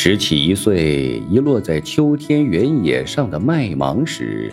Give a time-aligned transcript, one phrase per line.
[0.00, 4.48] 拾起一穗遗落在秋天原野上的麦芒时，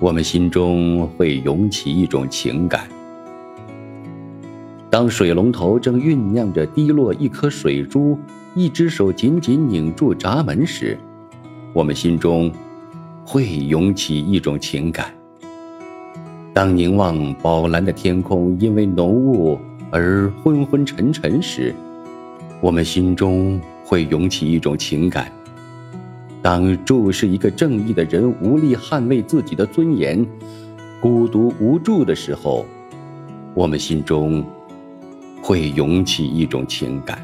[0.00, 2.80] 我们心中会涌起一种情感；
[4.90, 8.18] 当水龙头正酝酿着滴落一颗水珠，
[8.56, 10.98] 一只手紧紧拧住闸门时，
[11.72, 12.50] 我们心中
[13.24, 15.06] 会涌起一种情感；
[16.52, 19.56] 当凝望宝蓝的天空因为浓雾
[19.92, 21.72] 而昏昏沉沉时，
[22.60, 23.60] 我们心中。
[23.90, 25.32] 会涌起一种情感。
[26.40, 30.24] 当注视一个正义的人无力捍卫自己的尊严，
[31.00, 32.64] 孤独无助的时候，
[33.52, 34.44] 我们心中
[35.42, 37.18] 会涌起一种情感。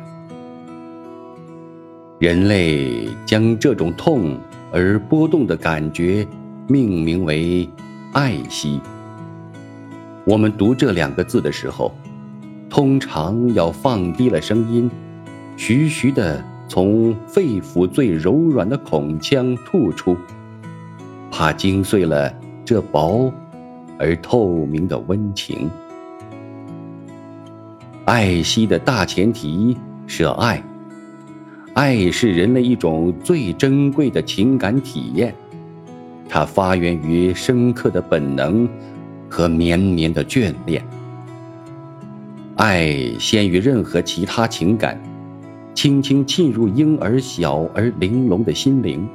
[2.18, 4.36] 人类将这种痛
[4.72, 6.26] 而波动的感觉
[6.66, 7.68] 命名为
[8.12, 8.80] 爱惜。
[10.24, 11.94] 我们读这两个字的时候，
[12.68, 14.90] 通常要放低了声音，
[15.56, 16.44] 徐徐的。
[16.68, 20.16] 从肺腑最柔软的孔腔吐出，
[21.30, 22.32] 怕惊碎了
[22.64, 23.32] 这薄
[23.98, 25.70] 而透明的温情。
[28.04, 30.62] 爱惜的大前提是爱，
[31.74, 35.34] 爱是人类一种最珍贵的情感体验，
[36.28, 38.68] 它发源于深刻的本能
[39.28, 40.84] 和绵绵的眷恋。
[42.56, 45.00] 爱先于任何其他情感。
[45.76, 49.06] 轻轻沁入婴儿小而玲珑的心灵，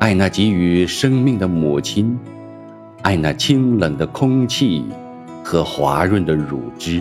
[0.00, 2.18] 爱那给予生命的母亲，
[3.02, 4.84] 爱那清冷的空气
[5.44, 7.00] 和滑润的乳汁，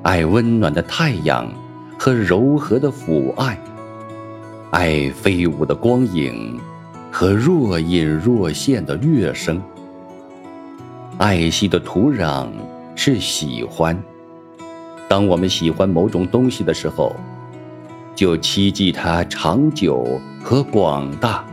[0.00, 1.46] 爱温暖的太阳
[1.98, 3.58] 和柔和的抚爱，
[4.70, 6.58] 爱飞舞的光影
[7.10, 9.62] 和若隐若现的乐声。
[11.18, 12.48] 爱惜的土壤
[12.96, 14.02] 是喜欢。
[15.12, 17.14] 当我们喜欢某种东西的时候，
[18.14, 21.44] 就期冀它长久和广大，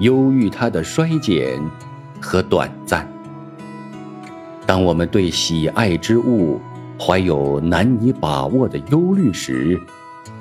[0.00, 1.58] 忧郁它的衰减
[2.20, 3.08] 和短暂。
[4.66, 6.60] 当我们对喜爱之物
[7.00, 9.80] 怀有难以把握的忧虑时，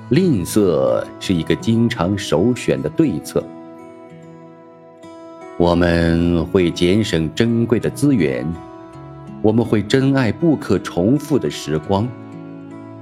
[0.09, 3.41] 吝啬是一个经常首选的对策。
[5.57, 8.45] 我们会节省珍贵的资源，
[9.41, 12.05] 我们会珍爱不可重复的时光。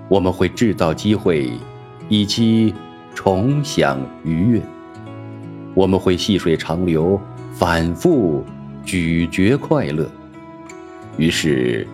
[0.09, 1.51] 我们会制造机会，
[2.07, 2.73] 以期
[3.13, 4.62] 重享愉悦；
[5.73, 7.19] 我们会细水长流，
[7.53, 8.46] 反复
[8.85, 10.09] 咀嚼快乐。
[11.17, 11.85] 于是，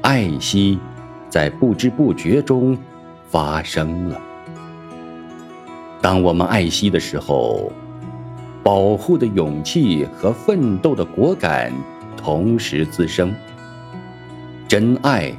[0.00, 0.78] 爱惜
[1.28, 2.78] 在不知不觉中
[3.28, 4.18] 发生了。
[6.00, 7.70] 当我们爱惜的时候，
[8.62, 11.72] 保护的勇气和奋斗的果敢
[12.16, 13.34] 同时滋生。
[14.66, 15.34] 真爱。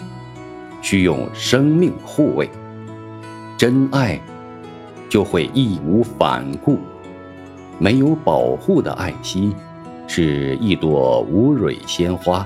[0.82, 2.50] 需用生命护卫，
[3.58, 4.20] 真爱
[5.10, 6.80] 就会义无反顾。
[7.78, 9.56] 没有保护的爱惜，
[10.08, 12.46] 是一朵无蕊鲜花，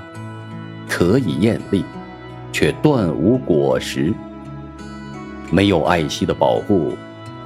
[0.87, 1.83] 可以艳丽，
[2.51, 4.13] 却断无果实。
[5.49, 6.93] 没有爱惜的保护，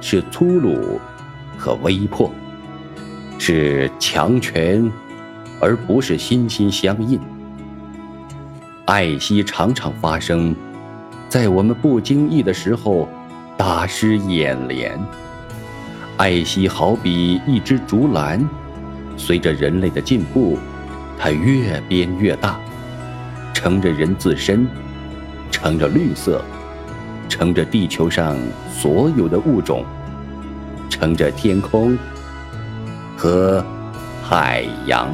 [0.00, 1.00] 是粗鲁
[1.56, 2.30] 和微迫，
[3.38, 4.90] 是强权，
[5.60, 7.20] 而不是心心相印。
[8.86, 10.54] 爱惜常常发生。
[11.28, 13.06] 在我们不经意的时候，
[13.56, 14.98] 打湿眼帘。
[16.16, 18.42] 爱惜好比一只竹篮，
[19.16, 20.58] 随着人类的进步，
[21.18, 22.58] 它越变越大，
[23.52, 24.66] 盛着人自身，
[25.50, 26.42] 盛着绿色，
[27.28, 28.34] 盛着地球上
[28.72, 29.84] 所有的物种，
[30.88, 31.96] 盛着天空
[33.18, 33.62] 和
[34.22, 35.10] 海洋。